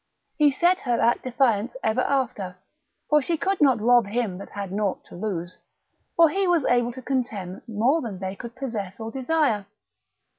He 0.35 0.49
set 0.49 0.79
her 0.79 0.99
at 0.99 1.21
defiance 1.21 1.75
ever 1.83 2.01
after, 2.01 2.57
for 3.07 3.21
she 3.21 3.37
could 3.37 3.61
not 3.61 3.79
rob 3.79 4.07
him 4.07 4.39
that 4.39 4.49
had 4.49 4.71
nought 4.71 5.03
to 5.05 5.15
lose: 5.15 5.59
for 6.15 6.27
he 6.29 6.47
was 6.47 6.65
able 6.65 6.91
to 6.93 7.03
contemn 7.03 7.61
more 7.67 8.01
than 8.01 8.17
they 8.17 8.35
could 8.35 8.55
possess 8.55 8.99
or 8.99 9.11
desire. 9.11 9.67